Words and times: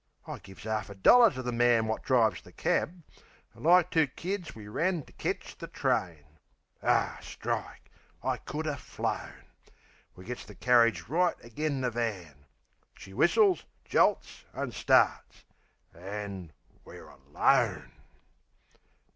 I 0.25 0.39
gives 0.39 0.65
a 0.65 0.71
'arf 0.71 0.89
a 0.89 0.95
dollar 0.95 1.29
to 1.29 1.43
the 1.43 1.51
man 1.51 1.85
Wot 1.85 2.01
drives 2.01 2.41
the 2.41 2.51
cab; 2.51 3.03
an' 3.53 3.61
like 3.61 3.91
two 3.91 4.07
kids 4.07 4.55
we 4.55 4.67
ran 4.67 5.03
To 5.03 5.13
ketch 5.13 5.55
the 5.59 5.67
train 5.67 6.23
Ah, 6.81 7.19
strike! 7.21 7.91
I 8.23 8.37
could 8.37 8.65
'a' 8.65 8.77
flown! 8.77 9.43
We 10.15 10.25
gets 10.25 10.43
the 10.43 10.55
carridge 10.55 11.03
right 11.07 11.35
agen 11.43 11.81
the 11.81 11.91
van. 11.91 12.47
She 12.95 13.13
whistles, 13.13 13.63
jolts, 13.85 14.43
an' 14.55 14.71
starts...An' 14.71 16.51
we're 16.83 17.07
alone! 17.07 17.91